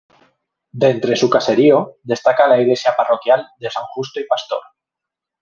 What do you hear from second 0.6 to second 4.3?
De entre su caserío destaca la iglesia parroquial de San Justo y